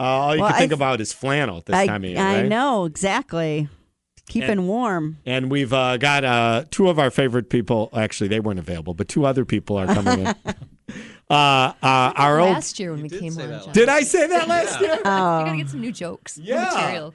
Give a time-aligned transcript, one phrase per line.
[0.00, 2.10] Uh, all you Well, can think I- about is flannel at this I, time of
[2.10, 2.48] year, I right?
[2.48, 3.68] know exactly.
[4.28, 5.18] Keeping And- warm.
[5.26, 7.90] And we've uh, got uh, two of our favorite people.
[7.92, 10.26] Actually, they weren't available, but two other people are coming in.
[11.28, 12.50] uh, uh, our old.
[12.52, 13.72] last year when we came on.
[13.72, 14.94] Did I say that last year?
[14.96, 16.38] You gotta get some new jokes.
[16.38, 16.64] new Yeah.
[16.72, 17.14] material.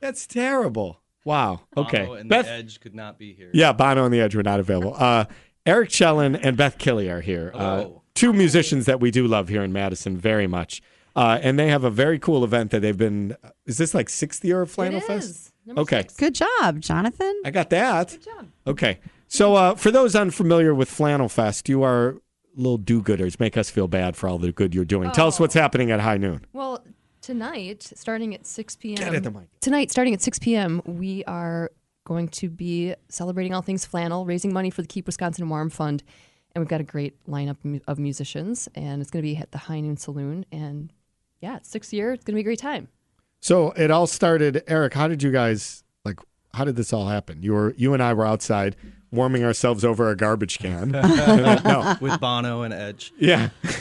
[0.00, 1.00] That's terrible.
[1.24, 1.60] Wow.
[1.76, 2.04] Okay.
[2.04, 2.46] Bono and Beth.
[2.46, 3.50] the Edge could not be here.
[3.52, 4.94] Yeah, Bono and the Edge were not available.
[4.96, 5.24] Uh,
[5.66, 7.50] Eric Chellin and Beth Kille are here.
[7.54, 8.02] Uh, Hello.
[8.14, 10.80] two musicians that we do love here in Madison very much.
[11.16, 13.36] Uh, and they have a very cool event that they've been.
[13.66, 15.28] Is this like sixth year of Flannel It Fest?
[15.30, 15.52] is.
[15.76, 16.02] Okay.
[16.02, 16.16] six.
[16.16, 17.40] Good job, Jonathan.
[17.44, 18.10] I got that.
[18.10, 18.46] Good job.
[18.66, 19.00] Okay.
[19.28, 22.16] So uh, for those unfamiliar with Flannel Fest, you are
[22.56, 23.38] little do-gooders.
[23.38, 25.10] Make us feel bad for all the good you're doing.
[25.12, 25.60] Tell us what's Oh.
[25.60, 26.44] happening at High Noon.
[26.52, 26.84] Well,
[27.20, 28.96] tonight, starting at 6 p.m.
[28.96, 29.44] Get at the mic.
[29.60, 31.70] Tonight, starting at 6 p.m., we are
[32.04, 36.02] going to be celebrating all things flannel, raising money for the Keep Wisconsin Warm Fund.
[36.54, 39.58] And we've got a great lineup of musicians, and it's going to be at the
[39.58, 40.44] High Noon Saloon.
[40.50, 40.92] And
[41.40, 42.12] yeah, it's sixth year.
[42.12, 42.88] It's going to be a great time.
[43.40, 44.62] So it all started.
[44.66, 46.18] Eric, how did you guys like?
[46.54, 47.42] How did this all happen?
[47.42, 48.76] You were you and I were outside
[49.10, 50.90] warming ourselves over a garbage can.
[51.64, 51.96] No.
[52.00, 53.12] With Bono and Edge.
[53.18, 53.50] Yeah.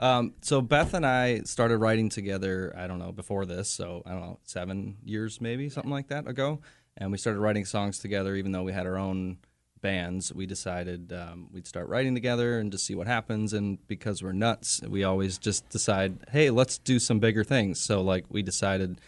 [0.00, 2.74] Um, so Beth and I started writing together.
[2.76, 6.26] I don't know before this, so I don't know seven years maybe something like that
[6.26, 6.58] ago,
[6.96, 8.34] and we started writing songs together.
[8.34, 9.38] Even though we had our own
[9.82, 13.52] bands, we decided um, we'd start writing together and just see what happens.
[13.52, 17.80] And because we're nuts, we always just decide, hey, let's do some bigger things.
[17.82, 19.00] So like we decided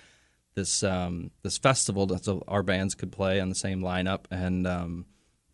[0.55, 4.67] this um, this festival that so our bands could play on the same lineup, and
[4.67, 5.07] um,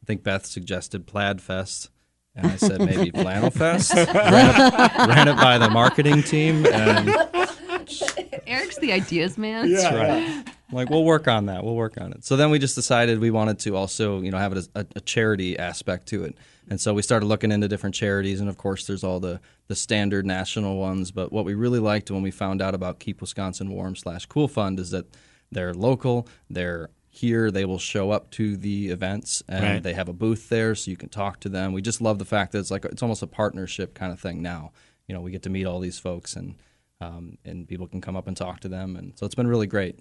[0.02, 1.90] I think Beth suggested Plaid Fest.
[2.36, 3.92] And I said maybe Flannel Fest.
[3.94, 7.08] ran, it, ran it by the marketing team, and
[8.46, 9.72] Eric's the ideas man.
[9.72, 10.44] that's right.
[10.70, 11.64] I'm like we'll work on that.
[11.64, 12.24] We'll work on it.
[12.24, 14.86] So then we just decided we wanted to also, you know, have it as a,
[14.96, 16.36] a charity aspect to it.
[16.68, 19.74] And so we started looking into different charities, and of course, there's all the the
[19.74, 21.10] standard national ones.
[21.10, 24.46] But what we really liked when we found out about Keep Wisconsin Warm slash Cool
[24.48, 25.06] Fund is that
[25.50, 26.28] they're local.
[26.48, 27.50] They're here.
[27.50, 29.82] They will show up to the events, and Right.
[29.82, 31.72] they have a booth there, so you can talk to them.
[31.72, 34.40] We just love the fact that it's like it's almost a partnership kind of thing
[34.40, 34.70] now.
[35.08, 36.54] You know, we get to meet all these folks, and
[37.00, 39.66] um, and people can come up and talk to them, and so it's been really
[39.66, 39.98] great.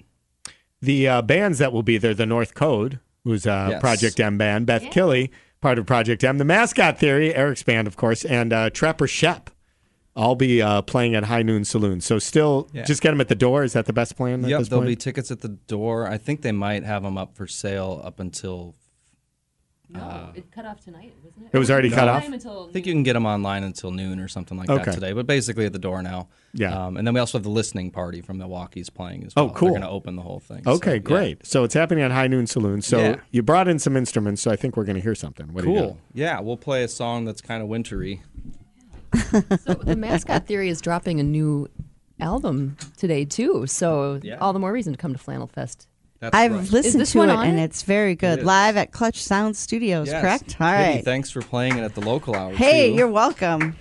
[0.81, 3.81] The uh, bands that will be there: the North Code, who's a Yes.
[3.81, 5.28] Project M band; Beth Kille,
[5.62, 9.47] part of Project M; the Mascot Theory, Eric's band, of course, and uh, Trapper Schoepp.
[10.16, 12.01] I'll be uh, playing at High Noon Saloon.
[12.01, 12.84] So still, Yeah.
[12.84, 13.63] just get them at the door.
[13.63, 14.44] Is that the best plan?
[14.44, 14.88] At Yep, there'll point?
[14.90, 16.07] be tickets at the door.
[16.07, 18.75] I think they might have them up for sale up until.
[19.92, 21.50] No, it cut off tonight, wasn't it?
[21.52, 22.24] It was already cut off?
[22.24, 22.30] I
[22.72, 24.84] think you can get them online until noon or something like Okay.
[24.86, 25.14] that today.
[25.14, 26.28] But basically at the door now.
[26.54, 26.86] Yeah.
[26.86, 29.54] Um, and then we also have the listening party from Milwaukee's playing as Oh, well.
[29.56, 29.68] cool.
[29.70, 30.62] They're going to open the whole thing.
[30.64, 30.98] so, Okay, yeah.
[31.00, 31.46] great.
[31.46, 32.82] So it's happening at High Noon Saloon.
[32.84, 33.16] So Yeah.
[33.32, 35.52] you brought in some instruments, so I think we're going to hear something.
[35.54, 35.76] What do you?
[35.80, 35.98] Cool.
[36.14, 38.22] Yeah, we'll play a song that's kind of wintry.
[39.32, 41.68] So the Mascot Theory is dropping a new
[42.20, 43.66] album today too.
[43.66, 44.38] So Yeah.
[44.38, 45.88] all the more reason to come to Flannel Fest.
[46.19, 46.72] That's I've right.
[46.72, 48.40] listened to it on and it's very good.
[48.40, 48.46] is.
[48.46, 50.22] Live at Clutch Sound Studios, Yes.
[50.22, 50.57] correct?
[50.59, 52.53] All Hey, thanks for playing it at the local hour.
[52.53, 52.96] Hey, too.
[52.96, 53.78] you're welcome.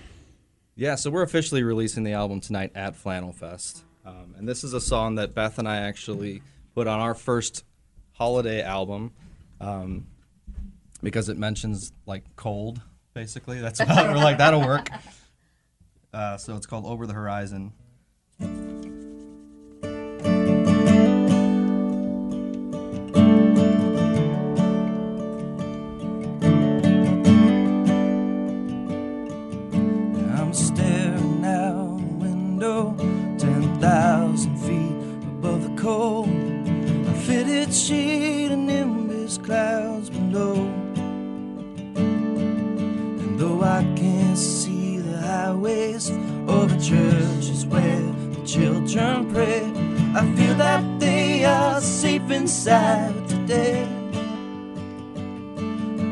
[0.76, 3.82] Yeah, so we're officially releasing the album tonight at Flannel Fest.
[4.06, 6.42] Um, and this is a song that Beth and I actually
[6.76, 7.64] put on our first
[8.12, 9.12] holiday album
[9.60, 10.06] um,
[11.02, 12.80] because it mentions like cold,
[13.14, 13.60] basically.
[13.60, 14.88] That's about we're like, that'll work.
[16.14, 17.72] Uh, so it's called Over the Horizon.
[43.78, 46.10] I can't see the highways
[46.48, 48.00] or the churches where
[48.32, 49.70] the children pray,
[50.16, 53.84] I feel that they are safe inside today.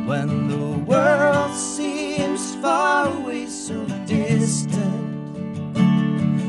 [0.07, 5.77] When the world seems far away, so distant,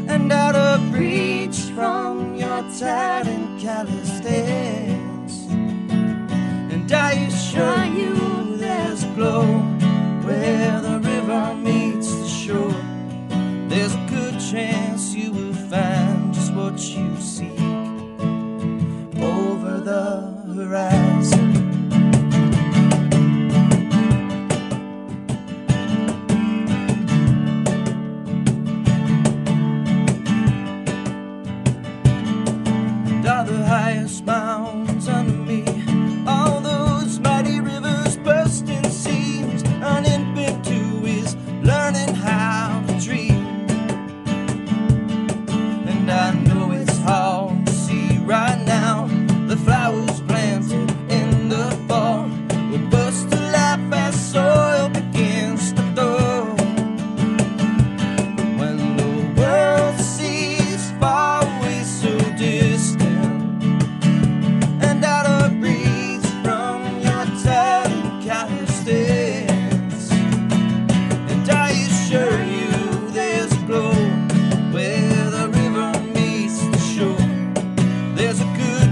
[0.08, 5.48] and out of reach from your tired and calloused hands.
[6.72, 9.77] And I assure you there's glow
[14.52, 17.67] the just what you good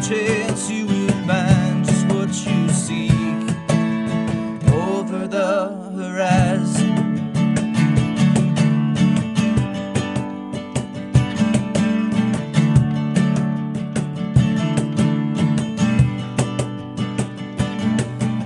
[0.08, 3.42] chance you will find just what you seek
[4.72, 5.68] over the
[5.98, 6.94] horizon.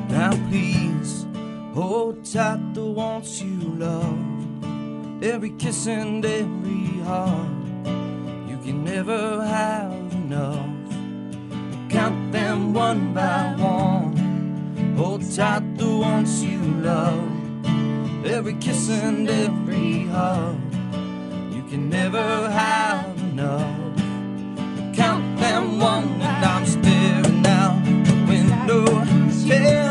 [0.08, 1.26] Now please
[1.74, 7.50] hold tight the ones you love, every kiss and every heart.
[8.48, 10.59] You can never have enough.
[12.74, 14.95] One by one.
[14.95, 17.27] Hold tight the ones you love.
[18.24, 20.60] Every kiss and every hug.
[21.51, 22.21] You can never
[22.51, 23.95] have enough.
[24.95, 29.89] Count them one and I'm staring out the window.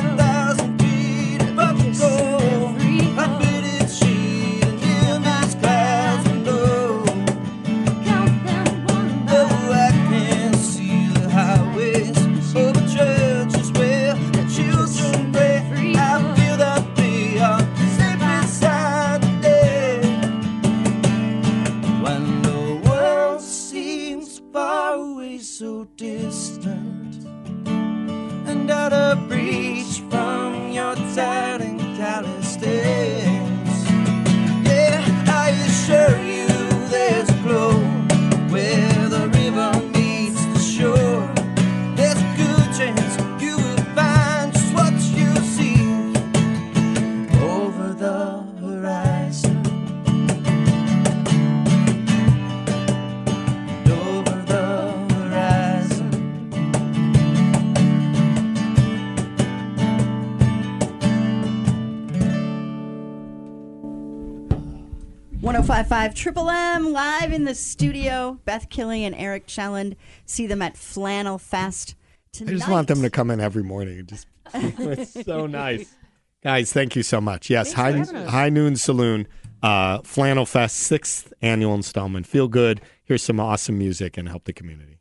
[65.78, 68.40] 1055 Triple M live in the studio.
[68.44, 69.94] Beth Kille and Eric Chelland.
[70.26, 71.94] See them at Flannel Fest
[72.32, 72.50] tonight.
[72.50, 74.04] I just want them to come in every morning.
[74.04, 75.94] Just it's so nice,
[76.42, 76.72] guys.
[76.72, 77.48] Thank you so much.
[77.48, 77.92] Yes, High.
[77.92, 79.28] High Noon Saloon,
[79.62, 82.26] uh, Flannel Fest, sixth annual installment.
[82.26, 82.80] Feel good.
[83.04, 84.98] Here's some awesome music and help the community.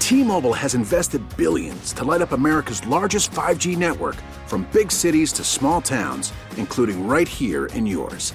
[0.00, 4.16] T-Mobile has invested billions to light up America's largest 5G network
[4.46, 8.34] from big cities to small towns, including right here in yours.